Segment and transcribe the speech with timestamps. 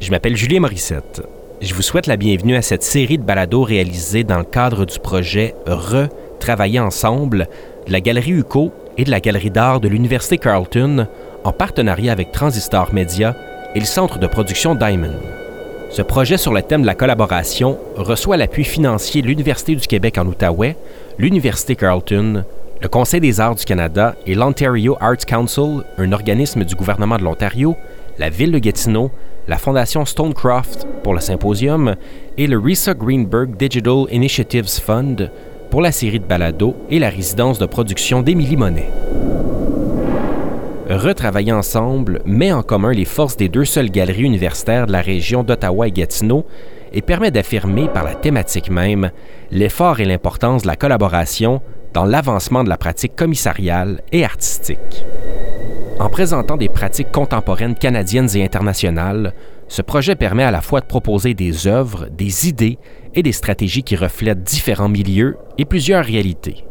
[0.00, 1.22] Je m'appelle Julien Morissette.
[1.60, 5.00] Je vous souhaite la bienvenue à cette série de balados réalisés dans le cadre du
[5.00, 7.48] projet Re-Travailler ensemble
[7.86, 11.08] de la Galerie UCO et de la Galerie d'art de l'Université Carleton
[11.42, 13.34] en partenariat avec Transistor Media
[13.74, 15.16] et le centre de production Diamond.
[15.90, 20.16] Ce projet sur le thème de la collaboration reçoit l'appui financier de l'Université du Québec
[20.16, 20.76] en Outaouais,
[21.18, 22.44] l'Université Carleton,
[22.80, 27.24] le Conseil des arts du Canada et l'Ontario Arts Council, un organisme du gouvernement de
[27.24, 27.76] l'Ontario,
[28.18, 29.10] la ville de Gatineau,
[29.48, 31.96] la Fondation Stonecroft pour le symposium
[32.36, 35.30] et le Risa Greenberg Digital Initiatives Fund
[35.70, 38.90] pour la série de balados et la résidence de production d'Émilie Monet.
[40.90, 45.42] Retravailler ensemble met en commun les forces des deux seules galeries universitaires de la région
[45.42, 46.46] d'Ottawa et Gatineau
[46.92, 49.10] et permet d'affirmer par la thématique même
[49.50, 51.60] l'effort et l'importance de la collaboration
[51.94, 55.04] dans l'avancement de la pratique commissariale et artistique.
[55.98, 59.34] En présentant des pratiques contemporaines canadiennes et internationales,
[59.66, 62.78] ce projet permet à la fois de proposer des œuvres, des idées
[63.14, 66.64] et des stratégies qui reflètent différents milieux et plusieurs réalités.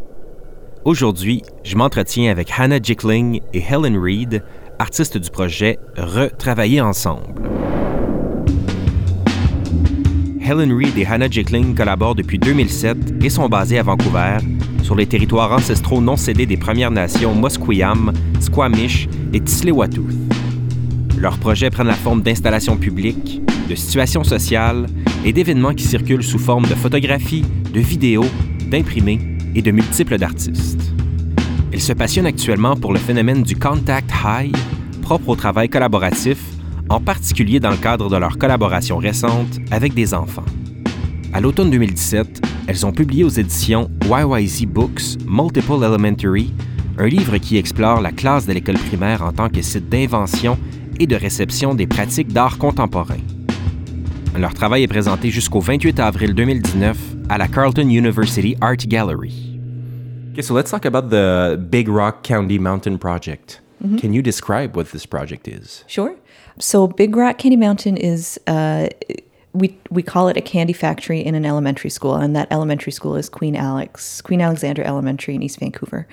[0.85, 4.43] Aujourd'hui, je m'entretiens avec Hannah Jickling et Helen Reed,
[4.79, 7.33] artistes du projet Retravailler ensemble.
[10.47, 14.37] Helen Reed et Hannah Jickling collaborent depuis 2007 et sont basées à Vancouver,
[14.81, 19.73] sur les territoires ancestraux non cédés des Premières Nations Musqueam, Squamish et tsleil
[21.17, 24.85] Leurs projets prennent la forme d'installations publiques, de situations sociales
[25.25, 28.25] et d'événements qui circulent sous forme de photographies, de vidéos,
[28.71, 29.19] d'imprimés
[29.53, 30.93] et de multiples d'artistes.
[31.73, 34.55] Ils se passionnent actuellement pour le phénomène du contact high,
[35.01, 36.37] propre au travail collaboratif,
[36.89, 40.45] en particulier dans le cadre de leur collaboration récente avec des enfants.
[41.33, 46.53] À l'automne 2017, elles ont publié aux éditions YYZ Books Multiple Elementary,
[46.97, 50.57] un livre qui explore la classe de l'école primaire en tant que site d'invention
[50.99, 53.17] et de réception des pratiques d'art contemporain.
[54.37, 56.97] Leur travail est présenté jusqu'au 28 avril 2019
[57.29, 59.59] à la Carleton University Art Gallery.
[60.33, 63.61] Okay, so let's talk about the Big Rock Candy Mountain project.
[63.83, 63.97] Mm-hmm.
[63.97, 65.83] Can you describe what this project is?
[65.87, 66.15] Sure.
[66.59, 68.87] So, Big Rock Candy Mountain is uh,
[69.53, 73.15] we we call it a candy factory in an elementary school, and that elementary school
[73.15, 76.07] is Queen Alex Queen Alexandra Elementary in East Vancouver.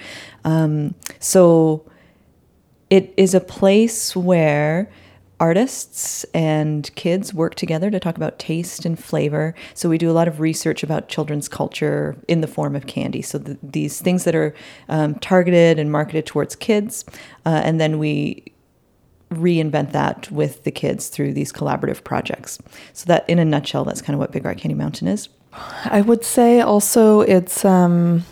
[0.44, 1.88] Um, so
[2.90, 4.90] it is a place where
[5.40, 9.54] artists and kids work together to talk about taste and flavor.
[9.74, 13.20] So we do a lot of research about children's culture in the form of candy.
[13.20, 14.54] So the, these things that are
[14.88, 17.04] um, targeted and marketed towards kids,
[17.44, 18.53] uh, and then we
[19.36, 22.58] reinvent that with the kids through these collaborative projects.
[22.92, 25.28] So that, in a nutshell, that's kind of what Big Rock Candy Mountain is.
[25.84, 28.24] I would say also it's um,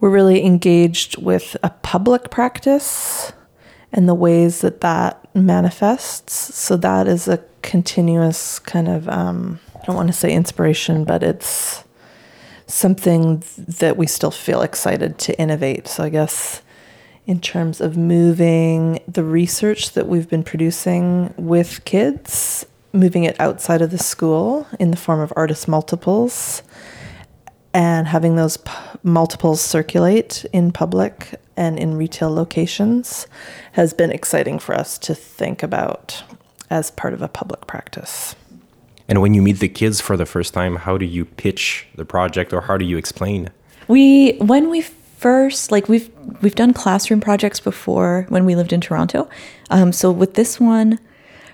[0.00, 3.32] we're really engaged with a public practice
[3.92, 6.54] and the ways that that manifests.
[6.54, 11.22] So that is a continuous kind of um, I don't want to say inspiration, but
[11.22, 11.84] it's
[12.66, 15.88] something that we still feel excited to innovate.
[15.88, 16.62] So I guess
[17.26, 23.82] in terms of moving the research that we've been producing with kids, moving it outside
[23.82, 26.62] of the school in the form of artist multiples,
[27.72, 28.72] and having those p-
[29.02, 33.26] multiples circulate in public and in retail locations
[33.72, 36.24] has been exciting for us to think about
[36.70, 38.34] as part of a public practice.
[39.08, 42.04] And when you meet the kids for the first time, how do you pitch the
[42.04, 43.50] project or how do you explain?
[43.88, 44.82] We when we
[45.20, 46.10] first like we've
[46.40, 49.28] we've done classroom projects before when we lived in Toronto.
[49.68, 50.98] Um, so with this one,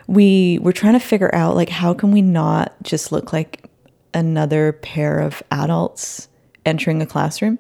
[0.07, 3.69] we were trying to figure out like how can we not just look like
[4.15, 6.29] another pair of adults
[6.65, 7.59] entering a classroom.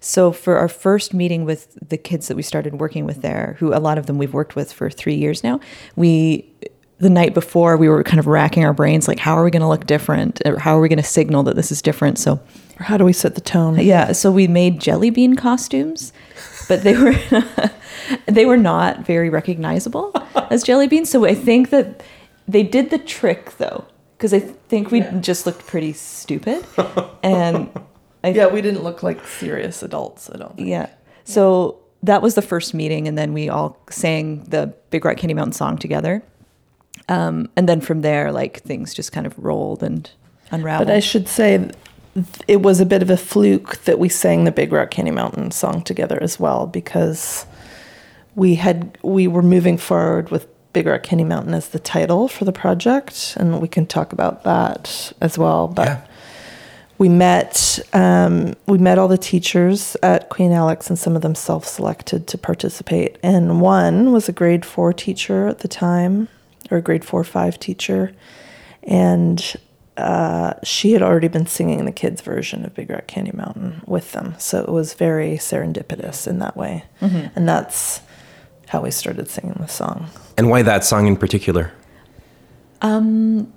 [0.00, 3.74] So for our first meeting with the kids that we started working with there, who
[3.74, 5.60] a lot of them we've worked with for three years now,
[5.96, 6.48] we
[6.98, 9.62] the night before we were kind of racking our brains like how are we going
[9.62, 12.40] to look different or how are we going to signal that this is different so
[12.78, 13.78] or how do we set the tone?
[13.78, 16.12] Yeah, so we made jelly bean costumes,
[16.68, 17.14] but they were
[18.26, 20.12] they were not very recognizable
[20.50, 21.10] as jelly beans.
[21.10, 22.02] So I think that
[22.46, 23.84] they did the trick though,
[24.16, 25.18] because I think we yeah.
[25.20, 26.64] just looked pretty stupid,
[27.22, 27.70] and
[28.22, 30.30] I, yeah, we didn't look like serious adults.
[30.32, 30.56] I don't.
[30.56, 30.68] Think.
[30.68, 30.90] Yeah,
[31.24, 35.34] so that was the first meeting, and then we all sang the Big Rock Candy
[35.34, 36.22] Mountain song together.
[37.08, 40.10] Um, and then from there, like things just kind of rolled and
[40.50, 40.88] unraveled.
[40.88, 41.70] But I should say
[42.46, 45.50] it was a bit of a fluke that we sang the Big Rock Candy Mountain
[45.50, 47.46] song together as well because
[48.34, 52.44] we had we were moving forward with Big Rock Candy Mountain as the title for
[52.44, 55.66] the project, and we can talk about that as well.
[55.66, 56.06] But yeah.
[56.98, 61.34] we met um, we met all the teachers at Queen Alex, and some of them
[61.34, 63.18] self-selected to participate.
[63.22, 66.28] And one was a grade four teacher at the time,
[66.70, 68.12] or a grade four five teacher,
[68.84, 69.56] and
[69.98, 74.12] uh, she had already been singing the kids' version of Big Rock Candy Mountain with
[74.12, 78.00] them, so it was very serendipitous in that way, and that's
[78.68, 80.08] how we started singing the song.
[80.36, 81.72] And why that song in particular?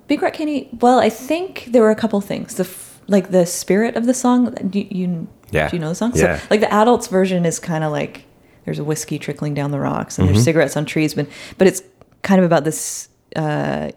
[0.07, 0.69] Big Rock Candy.
[0.79, 2.55] Well, I think there were a couple things.
[2.55, 4.53] The f- like the spirit of the song.
[4.69, 5.69] Do you, you Yeah.
[5.69, 6.13] do you know the song?
[6.15, 6.39] Yeah.
[6.39, 8.25] So, like the adults version is kind of like
[8.65, 11.27] there's a whiskey trickling down the rocks and there's cigarettes on trees, but
[11.57, 11.83] but it's
[12.23, 13.91] kind of about this uh,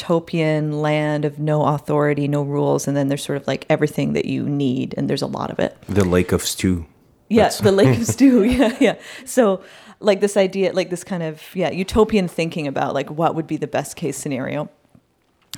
[0.00, 4.24] utopian land of no authority, no rules, and then there's sort of like everything that
[4.24, 5.76] you need, and there's a lot of it.
[5.88, 6.86] The Lake of Stew.
[7.28, 8.42] Yeah, the Lake of Stew.
[8.50, 8.98] Yeah, yeah.
[9.24, 9.62] So,
[10.00, 13.58] like this idea, like this kind of yeah utopian thinking about like what would be
[13.58, 14.70] the best case scenario,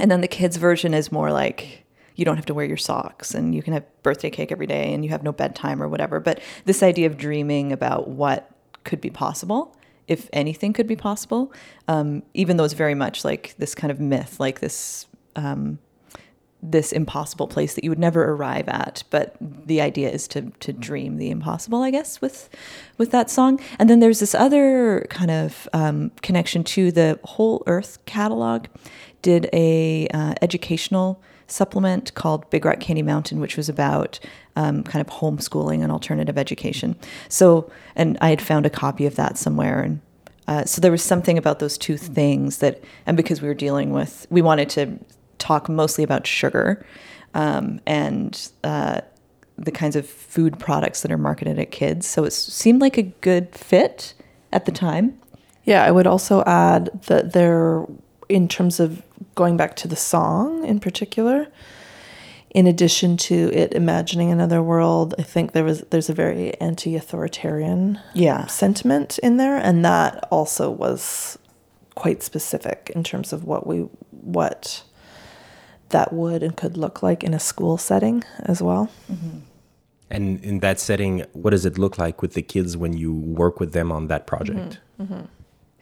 [0.00, 1.84] and then the kids' version is more like
[2.16, 4.92] you don't have to wear your socks and you can have birthday cake every day
[4.92, 6.20] and you have no bedtime or whatever.
[6.20, 8.50] But this idea of dreaming about what
[8.84, 9.74] could be possible,
[10.12, 11.52] if anything could be possible,
[11.88, 15.06] um, even though it's very much like this kind of myth, like this
[16.62, 19.02] this impossible place that you would never arrive at.
[19.10, 22.48] But the idea is to to dream the impossible i guess with
[22.98, 23.60] with that song.
[23.78, 28.66] And then there's this other kind of um, connection to the whole earth catalog.
[29.22, 31.20] Did a uh, educational
[31.52, 34.18] supplement called big rock candy mountain which was about
[34.56, 36.96] um, kind of homeschooling and alternative education
[37.28, 40.00] so and i had found a copy of that somewhere and
[40.48, 43.92] uh, so there was something about those two things that, and because we were dealing
[43.92, 44.98] with, we wanted to
[45.38, 46.84] talk mostly about sugar
[47.34, 49.00] um, and uh,
[49.56, 52.06] the kinds of food products that are marketed at kids.
[52.06, 54.14] So it seemed like a good fit
[54.52, 55.18] at the time.
[55.64, 57.86] Yeah, I would also add that there,
[58.28, 59.02] in terms of
[59.34, 61.48] going back to the song in particular,
[62.50, 67.98] in addition to it imagining another world, I think there was there's a very anti-authoritarian
[68.14, 68.46] Yeah.
[68.46, 71.38] sentiment in there, and that also was
[71.94, 74.82] quite specific in terms of what we what
[75.90, 78.90] that would and could look like in a school setting as well.
[79.10, 79.38] Mm-hmm.
[80.10, 83.60] And in that setting, what does it look like with the kids when you work
[83.60, 84.78] with them on that project?
[85.00, 85.14] Mm-hmm.
[85.14, 85.24] Mm-hmm.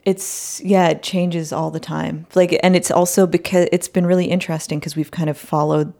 [0.05, 2.26] It's yeah, it changes all the time.
[2.35, 5.93] Like, and it's also because it's been really interesting because we've kind of followed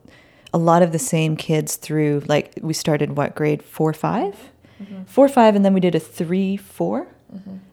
[0.53, 2.23] a lot of the same kids through.
[2.27, 4.51] Like, we started what grade four, 5
[5.07, 7.07] four, five, and then we did a three, 4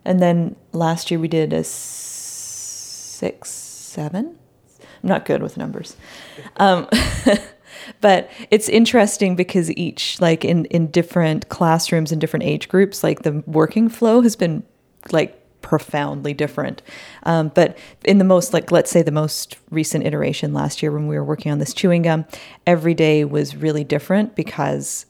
[0.05, 4.37] and then last year we did a six, seven.
[5.03, 5.95] I'm not good with numbers.
[6.57, 6.87] Um,
[8.01, 13.21] but it's interesting because each like in in different classrooms and different age groups like
[13.21, 14.63] the working flow has been
[15.11, 15.36] like
[15.67, 16.81] profoundly different.
[17.23, 21.07] Um, but in the most like let's say the most recent iteration last year when
[21.07, 22.23] we were working on this chewing gum
[22.65, 25.05] every day was really different because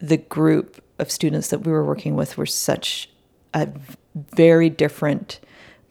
[0.00, 3.08] the group of students that we were working with were such
[3.54, 3.66] a
[4.14, 5.40] very different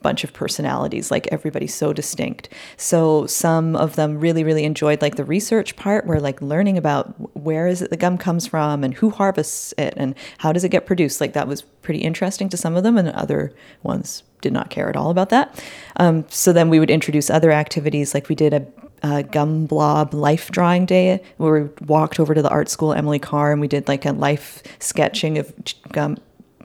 [0.00, 2.48] bunch of personalities like everybody's so distinct.
[2.76, 7.23] So some of them really really enjoyed like the research part where like learning about
[7.44, 10.70] where is it the gum comes from and who harvests it and how does it
[10.70, 11.20] get produced?
[11.20, 13.52] Like that was pretty interesting to some of them and other
[13.82, 15.62] ones did not care at all about that.
[15.96, 18.14] Um, so then we would introduce other activities.
[18.14, 18.66] Like we did a
[19.02, 21.22] uh, gum blob life drawing day.
[21.36, 24.12] Where we walked over to the art school Emily Carr and we did like a
[24.12, 25.52] life sketching of
[25.92, 26.18] gum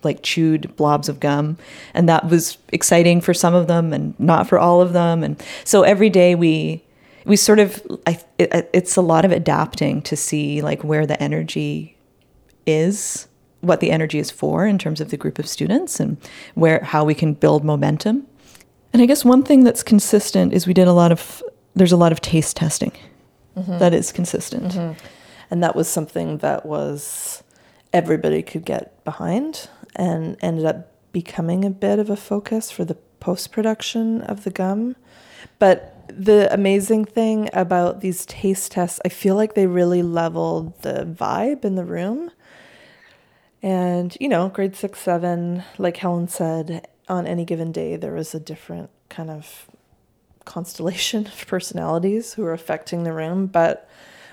[0.04, 1.58] like chewed blobs of gum.
[1.94, 5.24] And that was exciting for some of them and not for all of them.
[5.24, 6.84] And so every day we
[7.30, 11.22] we sort of I, it, it's a lot of adapting to see like where the
[11.22, 11.96] energy
[12.66, 13.28] is
[13.62, 16.18] what the energy is for in terms of the group of students and
[16.56, 18.26] where how we can build momentum.
[18.92, 21.44] And i guess one thing that's consistent is we did a lot of
[21.76, 22.92] there's a lot of taste testing
[23.56, 23.78] mm-hmm.
[23.78, 24.74] that is consistent.
[24.74, 25.06] Mm-hmm.
[25.52, 27.44] And that was something that was
[27.94, 32.96] everybody could get behind and ended up becoming a bit of a focus for the
[33.20, 34.96] post production of the gum.
[35.60, 41.06] But the amazing thing about these taste tests, I feel like they really leveled the
[41.06, 42.32] vibe in the room.
[43.62, 48.34] And, you know, grade six, seven, like Helen said, on any given day, there was
[48.34, 49.70] a different kind of
[50.46, 53.48] constellation of personalities who were affecting the room.
[53.48, 53.90] But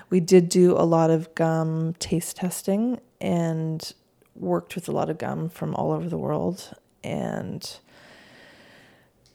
[0.09, 3.93] we did do a lot of gum taste testing and
[4.35, 6.73] worked with a lot of gum from all over the world.
[7.03, 7.69] And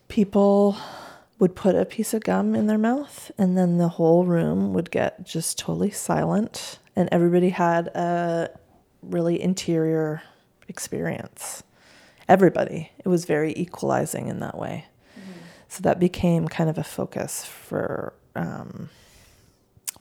[0.09, 0.77] people
[1.43, 4.93] would put a piece of gum in their mouth, and then the whole room would
[4.93, 6.79] get just totally silent.
[6.95, 8.49] And everybody had a
[9.03, 10.23] really interior
[10.69, 11.65] experience.
[12.29, 12.93] Everybody.
[13.05, 14.87] It was very equalizing in that way.
[15.67, 18.89] So that became kind of a focus for um,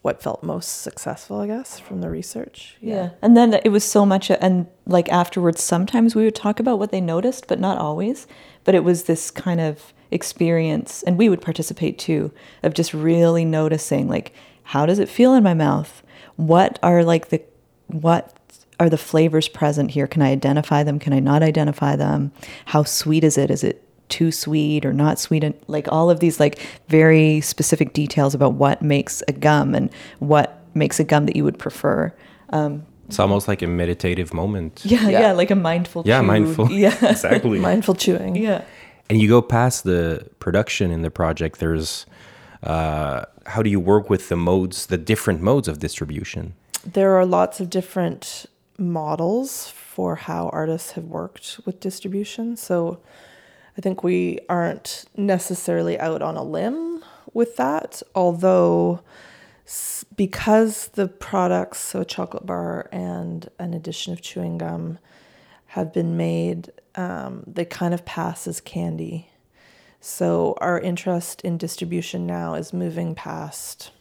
[0.02, 2.76] what felt most successful, I guess, from the research.
[2.80, 3.10] Yeah.
[3.22, 6.80] And then it was so much, uh, and like afterwards, sometimes we would talk about
[6.80, 8.26] what they noticed, but not always.
[8.64, 12.32] But it was this kind of experience, and we would participate too,
[12.64, 16.02] of just really noticing, like, how does it feel in my mouth?
[16.36, 17.40] What are like the,
[17.86, 18.36] what
[18.80, 20.08] are the flavors present here?
[20.08, 20.98] Can I identify them?
[20.98, 22.32] Can I not identify them?
[22.66, 23.50] How sweet is it?
[23.50, 27.92] Is it too sweet or not sweet and like all of these like very specific
[27.92, 32.12] details about what makes a gum and what makes a gum that you would prefer.
[32.50, 34.82] Um, it's almost like a meditative moment.
[34.84, 35.32] Yeah yeah, yeah.
[35.32, 36.26] like a mindful yeah chew.
[36.26, 36.72] mindful.
[36.84, 36.96] Yeah.
[37.10, 37.58] Exactly.
[37.70, 38.36] Mindful chewing.
[38.36, 38.64] Yeah.
[39.10, 42.06] And you go past the production in the project there's
[42.62, 46.54] uh, how do you work with the modes the different modes of distribution?
[46.84, 48.46] There are lots of different
[48.78, 52.56] models for how artists have worked with distribution.
[52.56, 52.98] So
[53.76, 57.02] I think we aren't necessarily out on a limb
[57.32, 59.00] with that, although
[60.16, 64.98] because the products, so a chocolate bar and an addition of chewing gum,
[65.68, 69.30] have been made, um, they kind of pass as candy.
[70.00, 73.92] So our interest in distribution now is moving past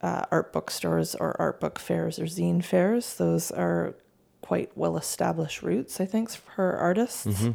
[0.00, 3.16] uh, art bookstores or art book fairs or zine fairs.
[3.16, 3.94] Those are
[4.40, 7.26] quite well established routes, I think, for artists.
[7.26, 7.50] Mm-hmm.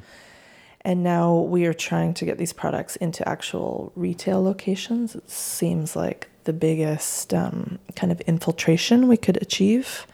[0.88, 5.16] And now we are trying to get these products into actual retail locations.
[5.16, 10.08] It seems like the biggest um, kind of infiltration we could achieve.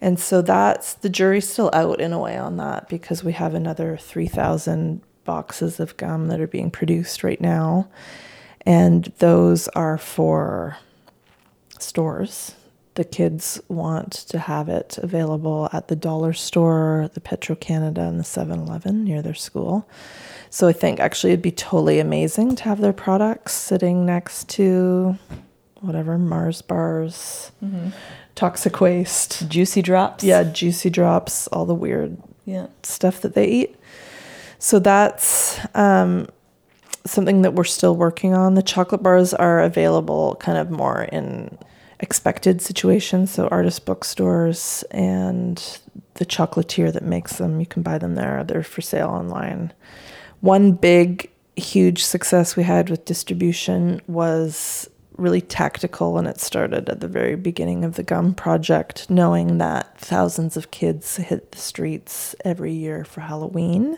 [0.00, 3.54] And so that's the jury's still out in a way on that because we have
[3.54, 7.88] another 3,000 boxes of gum that are being produced right now.
[8.64, 10.76] And those are for
[11.80, 12.54] stores
[12.94, 18.20] the kids want to have it available at the dollar store, the Petro Canada, and
[18.20, 19.88] the 7 Eleven near their school.
[20.50, 25.18] So I think actually it'd be totally amazing to have their products sitting next to
[25.80, 27.88] whatever Mars bars, mm-hmm.
[28.36, 30.22] toxic waste, juicy drops.
[30.22, 32.68] Yeah, juicy drops, all the weird yeah.
[32.84, 33.76] stuff that they eat.
[34.60, 36.28] So that's um,
[37.04, 38.54] something that we're still working on.
[38.54, 41.58] The chocolate bars are available kind of more in
[42.04, 43.30] expected situations.
[43.30, 45.56] So, artist bookstores and
[46.14, 48.44] the chocolatier that makes them, you can buy them there.
[48.44, 49.72] They're for sale online.
[50.40, 57.00] One big, huge success we had with distribution was really tactical and it started at
[57.00, 62.34] the very beginning of the gum project knowing that thousands of kids hit the streets
[62.44, 63.96] every year for halloween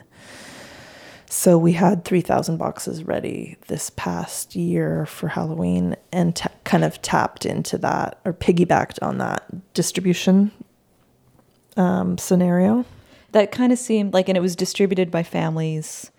[1.29, 7.03] so we had 3,000 boxes ready this past year for Halloween and t- kind of
[7.03, 10.53] tapped into that or piggybacked on that distribution
[11.77, 12.85] um, scenario.
[13.33, 16.11] That kind of seemed like, and it was distributed by families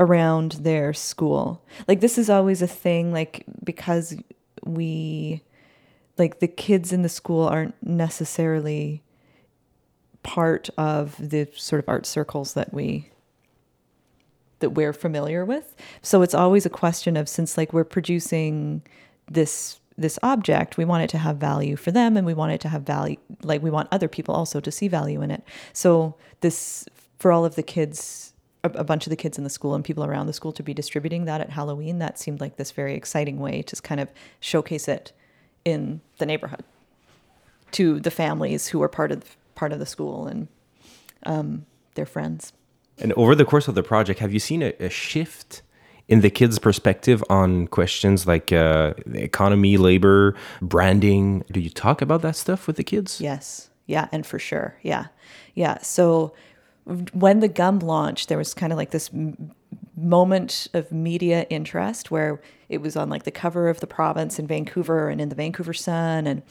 [0.00, 1.62] around their school.
[1.86, 4.16] Like, this is always a thing, like, because
[4.64, 5.42] we,
[6.18, 9.02] like, the kids in the school aren't necessarily
[10.24, 13.10] part of the sort of art circles that we
[14.60, 15.74] that we're familiar with.
[16.02, 18.82] So it's always a question of since like we're producing
[19.30, 22.60] this this object, we want it to have value for them and we want it
[22.60, 25.42] to have value like we want other people also to see value in it.
[25.72, 26.86] So this
[27.18, 28.32] for all of the kids
[28.64, 30.74] a, bunch of the kids in the school and people around the school to be
[30.74, 34.10] distributing that at Halloween, that seemed like this very exciting way to kind of
[34.40, 35.12] showcase it
[35.64, 36.64] in the neighborhood
[37.72, 40.48] to the families who are part of part of the school and
[41.24, 42.52] um, their friends.
[43.00, 45.62] And over the course of the project, have you seen a, a shift
[46.08, 51.44] in the kids' perspective on questions like uh, economy, labor, branding?
[51.52, 53.20] Do you talk about that stuff with the kids?
[53.20, 53.70] Yes.
[53.86, 54.08] Yeah.
[54.12, 54.76] And for sure.
[54.82, 55.06] Yeah.
[55.54, 55.78] Yeah.
[55.82, 56.32] So
[57.12, 59.10] when the gum launched, there was kind of like this
[59.96, 64.46] moment of media interest where it was on like the cover of the province in
[64.46, 66.26] Vancouver and in the Vancouver Sun.
[66.26, 66.42] And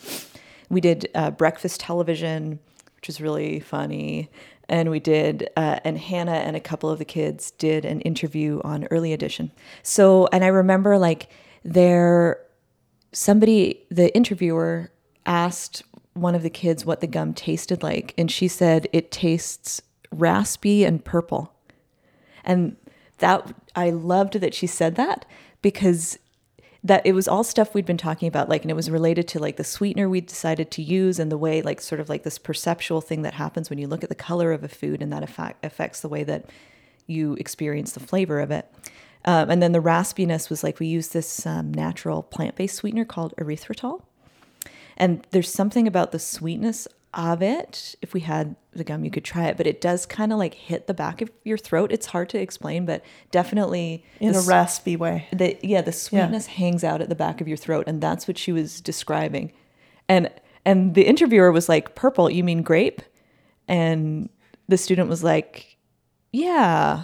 [0.70, 2.60] we did uh, breakfast television,
[3.08, 4.30] which was really funny.
[4.68, 8.60] And we did uh, and hannah and a couple of the kids did an interview
[8.66, 9.52] on early edition.
[9.82, 11.30] So and i remember like
[11.64, 12.40] there
[13.14, 14.92] somebody the interviewer
[15.26, 15.84] asked
[16.14, 20.84] one of the kids what the gum tasted like and she said it tastes raspy
[20.84, 21.54] and purple.
[22.44, 22.76] And
[23.20, 25.26] that i loved that she said that
[25.62, 26.20] because
[26.88, 29.40] that it was all stuff we'd been talking about like and it was related to
[29.40, 32.38] like the sweetener we decided to use and the way like sort of like this
[32.38, 35.22] perceptual thing that happens when you look at the color of a food and that
[35.22, 36.46] effect affects the way that
[37.06, 38.72] you experience the flavor of it.
[39.26, 43.34] Um, and then the raspiness was like we use this um, natural plant-based sweetener called
[43.38, 44.04] erythritol.
[44.96, 47.96] And there's something about the sweetness of it.
[48.02, 50.54] If we had the gum, you could try it, but it does kind of like
[50.54, 51.92] hit the back of your throat.
[51.92, 55.28] It's hard to explain, but definitely In the a s- raspy way.
[55.32, 58.38] the yeah the sweetness hangs out at the back of your throat and that's what
[58.38, 59.52] she was describing
[60.10, 60.30] and
[60.66, 63.02] and the interviewer was like purple you mean grape
[63.68, 64.30] and
[64.68, 65.78] the student was like
[66.32, 67.04] yeah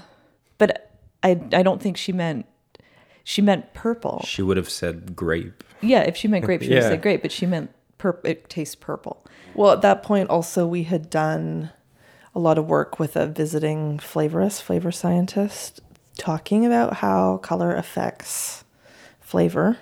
[0.57, 0.91] but
[1.23, 2.45] i i don't think she meant
[3.23, 5.63] she meant purple She would have said grape.
[5.81, 7.71] yeah if she meant grape she would have said grape but she meant
[8.03, 11.71] pur- it tastes purple Well, at that point, also, we had done
[12.35, 15.79] a lot of work with a visiting flavorist, flavor scientist,
[16.17, 18.65] talking about how color affects
[19.21, 19.77] flavor.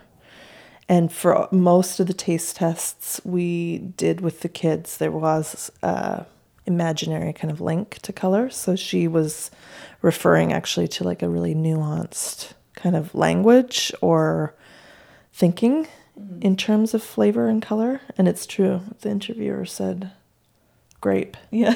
[0.87, 6.25] And for most of the taste tests we did with the kids, there was a
[6.65, 8.49] imaginary kind of link to color.
[8.49, 9.49] So she was
[10.01, 14.53] referring actually to like a really nuanced kind of language or
[15.33, 15.87] thinking
[16.41, 18.01] in terms of flavor and color.
[18.17, 18.81] And it's true.
[19.01, 20.11] The interviewer said
[20.99, 21.37] grape.
[21.51, 21.75] Yeah.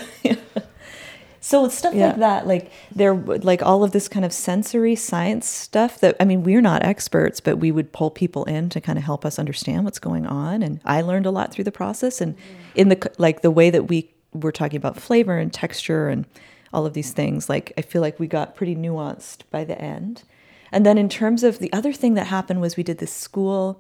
[1.40, 2.08] so it's stuff Yeah.
[2.08, 6.26] like that, like there, like all of this kind of sensory science stuff that, I
[6.26, 9.38] mean, we're not experts, but we would pull people in to kind of help us
[9.38, 10.64] understand what's going on.
[10.64, 12.54] And I learned a lot through the process and mm-hmm.
[12.76, 16.26] in the, like the way that we were talking about flavor and texture and
[16.74, 20.24] all of these things, like I feel like we got pretty nuanced by the end.
[20.72, 23.80] And then in terms of the other thing that happened was we did this school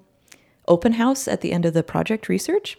[0.67, 2.77] open house at the end of the project research.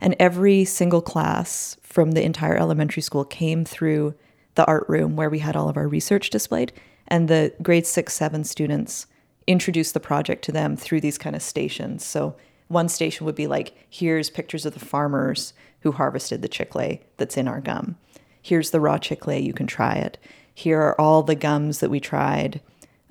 [0.00, 4.14] And every single class from the entire elementary school came through
[4.54, 6.72] the art room where we had all of our research displayed.
[7.08, 9.06] And the grade six, seven students
[9.46, 12.04] introduced the project to them through these kind of stations.
[12.04, 12.36] So
[12.68, 17.36] one station would be like, here's pictures of the farmers who harvested the chicle that's
[17.36, 17.96] in our gum.
[18.40, 20.18] Here's the raw chicle, you can try it.
[20.54, 22.60] Here are all the gums that we tried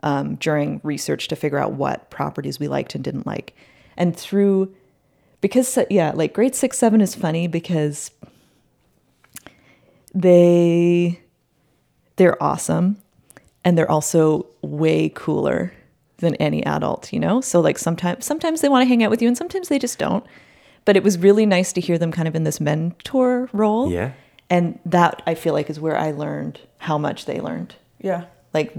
[0.01, 3.55] um, during research to figure out what properties we liked and didn't like.
[3.97, 4.73] And through
[5.41, 8.12] because yeah like grade six seven is funny because
[10.15, 11.19] they
[12.15, 12.97] they're awesome
[13.65, 15.73] and they're also way cooler
[16.17, 17.41] than any adult you know?
[17.41, 20.00] So like sometimes sometimes they want to hang out with you and sometimes they just
[20.00, 20.25] don't.
[20.85, 23.91] But it was really nice to hear them kind of in this mentor role.
[23.91, 24.12] Yeah.
[24.50, 27.75] and that i feel like is where i learned how much they learned.
[28.00, 28.25] Yeah.
[28.53, 28.73] like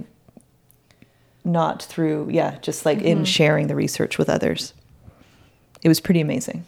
[1.45, 3.25] not through yeah just like in mm-hmm.
[3.25, 4.73] sharing the research with others
[5.85, 6.65] it was pretty amazing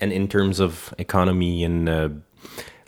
[0.00, 2.08] And in terms of economy and uh,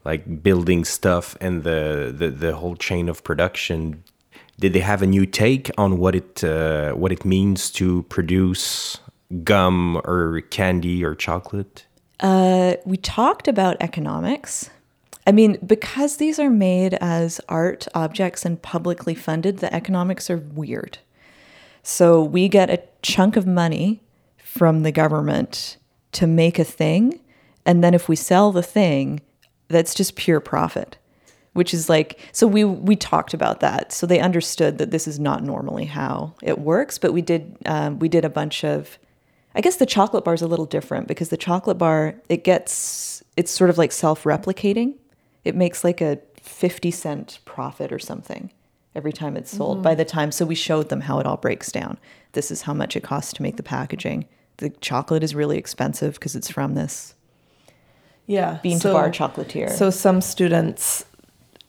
[0.05, 4.03] like building stuff and the, the the whole chain of production,
[4.59, 8.99] did they have a new take on what it uh, what it means to produce
[9.45, 11.87] gum or candy or chocolate?
[12.21, 14.71] Uh, we talked about economics.
[15.25, 20.39] I mean, because these are made as art objects and publicly funded, the economics are
[20.39, 20.99] weird.
[21.85, 24.02] So we get a chunk of money
[24.53, 25.79] from the government
[26.13, 27.19] to make a thing.
[27.65, 29.23] And then if we sell the thing,
[29.69, 30.99] that's just pure profit,
[31.55, 33.95] which is like, so we, we talked about that.
[33.95, 36.99] So they understood that this is not normally how it works.
[36.99, 38.99] But we did, um, we did a bunch of,
[39.55, 43.23] I guess the chocolate bar is a little different because the chocolate bar, it gets,
[43.39, 44.97] it's sort of like self replicating.
[45.47, 48.51] It makes like a 50 cent profit or something
[48.95, 50.31] every time it's sold by the time.
[50.31, 51.97] So we showed them how it all breaks down.
[52.33, 54.27] This is how much it costs to make the packaging.
[54.59, 57.15] The chocolate is really expensive because it's from this
[58.27, 58.59] Yeah.
[58.63, 59.71] bean to bar chocolatier.
[59.71, 61.05] So some students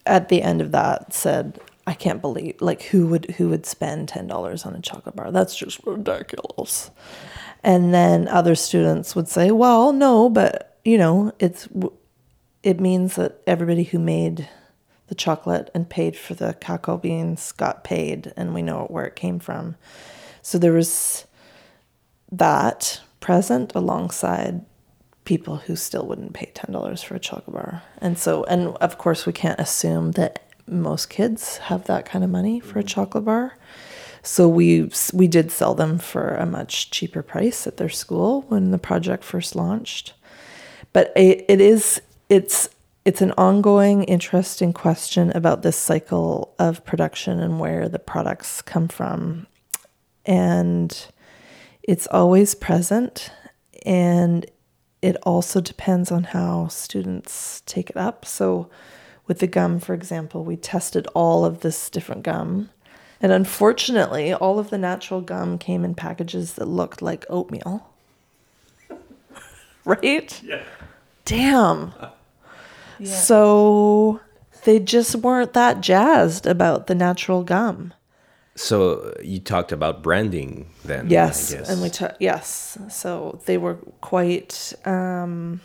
[0.05, 4.07] at the end of that said, I can't believe like who would who would spend
[4.09, 5.31] ten dollars on a chocolate bar?
[5.31, 6.91] That's just ridiculous.
[7.63, 11.67] And then other students would say, Well, no, but you know, it's
[12.61, 14.47] it means that everybody who made
[15.07, 19.15] the chocolate and paid for the cacao beans got paid, and we know where it
[19.17, 19.75] came from.
[20.41, 21.25] So there was
[22.37, 24.65] that present alongside
[25.25, 27.83] people who still wouldn't pay ten dollars for a chocolate bar.
[27.99, 32.29] And so, and of course, we can't assume that most kids have that kind of
[32.29, 32.87] money for a mm-hmm.
[32.87, 33.57] chocolate bar.
[34.21, 38.71] So we we did sell them for a much cheaper price at their school when
[38.71, 40.13] the project first launched.
[40.93, 42.69] But it, it is it's
[43.05, 48.87] it's an ongoing, interesting question about this cycle of production and where the products come
[48.87, 49.47] from,
[50.25, 51.07] and
[51.83, 53.29] it's always present
[53.85, 54.45] and
[55.01, 58.25] it also depends on how students take it up.
[58.25, 58.69] So,
[59.27, 62.69] with the gum, for example, we tested all of this different gum.
[63.21, 67.89] And unfortunately, all of the natural gum came in packages that looked like oatmeal.
[69.85, 70.41] right?
[70.41, 70.63] Yeah.
[71.25, 71.93] Damn.
[72.99, 73.11] Yeah.
[73.13, 74.21] So,
[74.63, 77.93] they just weren't that jazzed about the natural gum.
[78.55, 81.09] So you talked about branding then.
[81.09, 81.69] Yes, I guess.
[81.69, 82.77] and we took yes.
[82.89, 85.61] So they were quite um,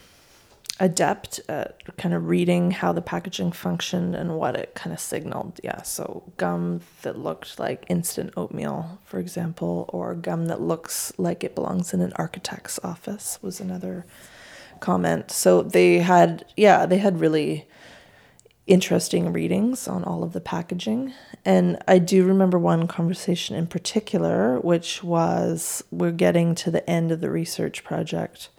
[0.81, 5.61] adept at kind of reading how the packaging functioned and what it kind of signaled.
[5.62, 11.44] Yeah, so gum that looked like instant oatmeal, for example, or gum that looks like
[11.44, 14.07] it belongs in an architect's office was another
[14.81, 15.31] comment.
[15.31, 17.66] So they had, yeah, they had really
[18.68, 21.12] interesting readings on all of the packaging.
[21.44, 27.11] And I do remember one conversation in particular, which was we're getting to the end
[27.11, 28.50] of the research project.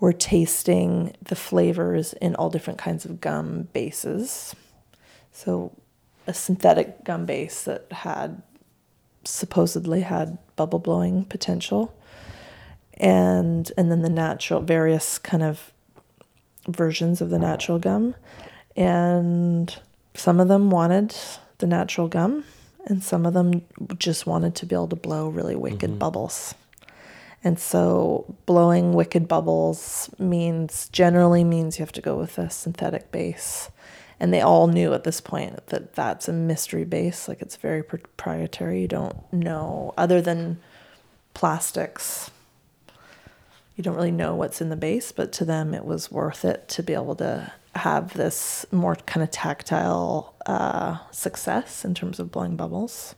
[0.00, 4.54] We're tasting the flavors in all different kinds of gum bases.
[5.32, 5.72] So,
[6.26, 8.42] a synthetic gum base that had
[9.24, 11.94] supposedly had bubble blowing potential
[12.94, 15.72] and and then the natural various kind of
[16.68, 18.14] versions of the natural gum
[18.76, 19.74] and
[20.14, 21.14] some of them wanted
[21.58, 22.44] the natural gum
[22.86, 23.62] and some of them
[23.98, 25.98] just wanted to be able to blow really wicked mm-hmm.
[25.98, 26.54] bubbles.
[27.42, 33.10] And so blowing wicked bubbles means generally means you have to go with a synthetic
[33.10, 33.70] base.
[34.18, 37.82] And they all knew at this point that that's a mystery base like it's very
[37.82, 38.82] proprietary.
[38.82, 40.60] You don't know other than
[41.32, 42.30] plastics.
[43.76, 46.68] You don't really know what's in the base, but to them it was worth it
[46.68, 52.30] to be able to have this more kind of tactile uh, success in terms of
[52.30, 53.14] blowing bubbles.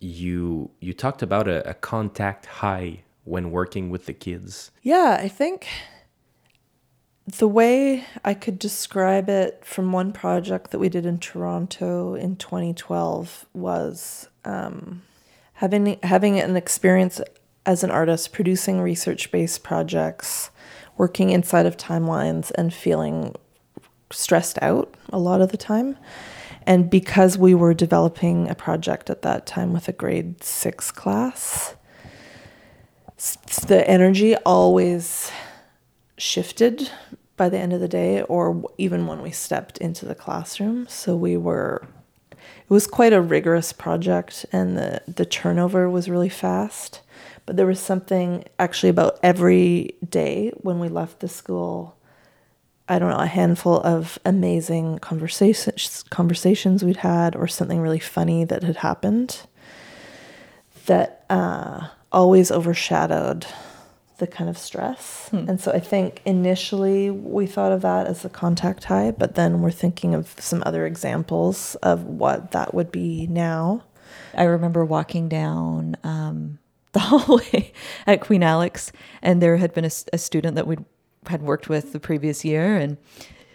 [0.00, 4.72] You you talked about a, a contact high when working with the kids.
[4.82, 5.68] Yeah, I think
[7.26, 12.36] the way I could describe it from one project that we did in Toronto in
[12.36, 15.02] 2012 was um,
[15.54, 17.20] having having an experience
[17.64, 20.50] as an artist producing research based projects,
[20.96, 23.34] working inside of timelines, and feeling
[24.12, 25.96] stressed out a lot of the time.
[26.64, 31.74] And because we were developing a project at that time with a grade six class,
[33.66, 35.32] the energy always
[36.16, 36.90] shifted
[37.36, 40.86] by the end of the day, or even when we stepped into the classroom.
[40.86, 41.82] So we were,
[42.30, 47.00] it was quite a rigorous project, and the, the turnover was really fast.
[47.44, 51.96] But there was something actually about every day when we left the school.
[52.88, 58.44] I don't know, a handful of amazing conversations conversations we'd had, or something really funny
[58.44, 59.42] that had happened
[60.86, 63.46] that uh, always overshadowed
[64.18, 65.28] the kind of stress.
[65.30, 65.48] Hmm.
[65.48, 69.62] And so I think initially we thought of that as the contact high, but then
[69.62, 73.82] we're thinking of some other examples of what that would be now.
[74.34, 76.58] I remember walking down um,
[76.92, 77.72] the hallway
[78.06, 78.92] at Queen Alex,
[79.22, 80.76] and there had been a, a student that we
[81.26, 82.96] had worked with the previous year, and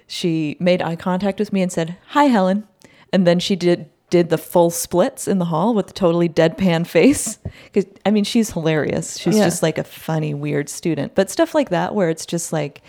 [0.08, 2.68] she made eye contact with me and said, "Hi, Helen,"
[3.12, 6.88] and then she did did the full splits in the hall with a totally deadpan
[6.98, 7.40] face.
[7.66, 9.18] Because I mean, she's hilarious.
[9.18, 9.46] She's yeah.
[9.46, 11.16] just like a funny, weird student.
[11.16, 12.82] But stuff like that, where it's just like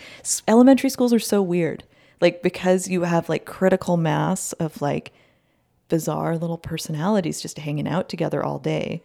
[0.47, 1.83] elementary schools are so weird.
[2.21, 5.11] Like because you have like critical mass of like
[5.87, 9.01] bizarre little personalities just hanging out together all day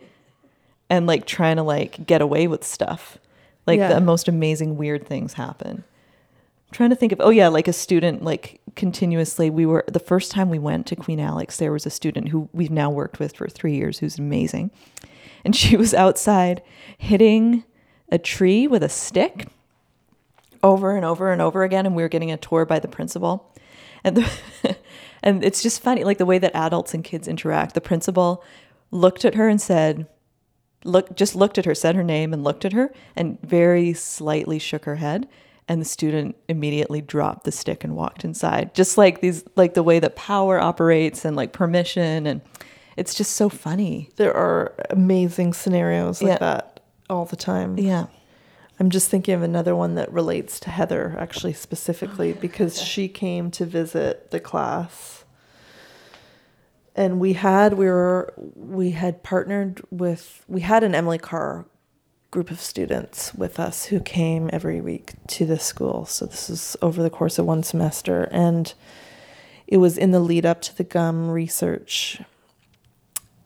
[0.91, 3.19] and like trying to like get away with stuff.
[3.67, 3.95] Like yeah.
[3.95, 5.85] the most amazing weird things happen.
[6.69, 10.01] I'm trying to think of oh yeah, like a student like continuously we were the
[10.01, 13.21] first time we went to Queen Alex there was a student who we've now worked
[13.21, 14.71] with for 3 years who's amazing.
[15.45, 16.63] And she was outside
[16.99, 17.65] hitting
[18.11, 19.49] a tree with a stick
[20.63, 23.55] over and over and over again and we were getting a tour by the principal.
[24.03, 24.31] And the
[25.23, 27.75] and it's just funny like the way that adults and kids interact.
[27.75, 28.45] The principal
[28.91, 30.07] looked at her and said,
[30.85, 34.59] look just looked at her, said her name and looked at her and very slightly
[34.59, 35.29] shook her head
[35.69, 38.75] and the student immediately dropped the stick and walked inside.
[38.75, 42.41] Just like these like the way that power operates and like permission and
[42.97, 44.11] it's just so funny.
[44.17, 46.39] There are amazing scenarios like yeah.
[46.39, 47.79] that all the time.
[47.79, 48.07] Yeah.
[48.79, 53.51] I'm just thinking of another one that relates to Heather actually specifically because she came
[53.53, 55.24] to visit the class
[56.95, 61.67] and we had we were we had partnered with we had an Emily Carr
[62.31, 66.05] group of students with us who came every week to the school.
[66.05, 68.75] So this is over the course of one semester and
[69.69, 72.21] it was in the lead up to the gum research.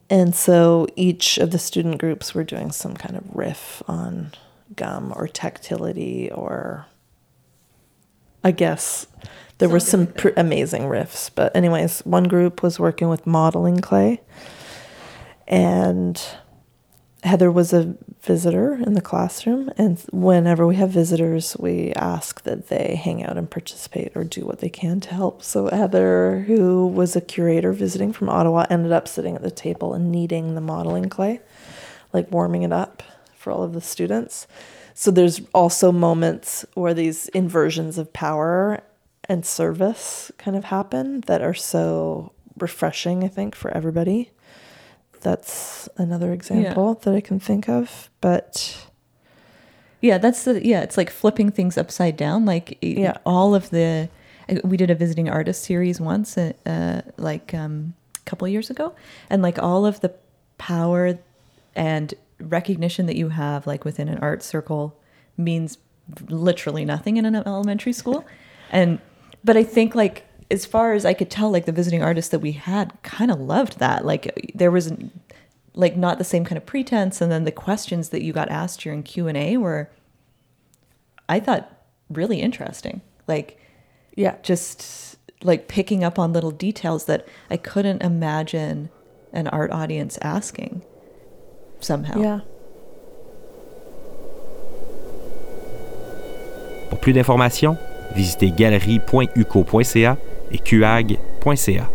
[0.09, 4.33] And so each of the student groups were doing some kind of riff on
[4.75, 6.87] gum or tactility or
[8.43, 9.05] I guess
[9.59, 11.29] there were some pr- amazing riffs.
[11.33, 14.21] But, anyways, one group was working with modeling clay,
[15.47, 16.21] and
[17.23, 19.69] Heather was a visitor in the classroom.
[19.77, 24.45] And whenever we have visitors, we ask that they hang out and participate or do
[24.45, 25.43] what they can to help.
[25.43, 29.93] So, Heather, who was a curator visiting from Ottawa, ended up sitting at the table
[29.93, 31.41] and kneading the modeling clay,
[32.13, 33.03] like warming it up
[33.35, 34.47] for all of the students.
[34.93, 38.81] so there's also moments where these inversions of power
[39.29, 44.31] and service kind of happen that are so refreshing, I think, for everybody.
[45.21, 48.09] That's another example that I can think of.
[48.21, 48.87] But
[50.01, 50.81] Yeah, that's the yeah.
[50.81, 52.45] It's like flipping things upside down.
[52.45, 53.17] Like Yeah.
[53.25, 54.09] all of the.
[54.63, 58.95] We did a visiting artist series once, uh, uh, like um, a couple years ago,
[59.29, 60.11] and like all of the
[60.57, 61.19] power
[61.75, 64.97] and recognition that you have, like within an art circle,
[65.37, 65.77] means
[66.29, 68.25] literally nothing in an elementary school,
[68.71, 68.99] and
[69.43, 72.39] but I think like as far as I could tell, like the visiting artists that
[72.39, 74.03] we had kind of loved that.
[74.05, 74.91] Like there was
[75.79, 78.81] like not the same kind of pretense and then the questions that you got asked
[78.81, 79.89] during q&a were
[81.27, 83.57] i thought really interesting like
[84.15, 88.89] yeah, just like picking up on little details that i couldn't imagine
[89.31, 90.81] an art audience asking
[91.79, 92.39] somehow yeah.
[96.89, 97.77] Pour plus d'informations,
[98.15, 100.17] visitez galerie.uco.ca
[100.51, 101.89] et qag.ca.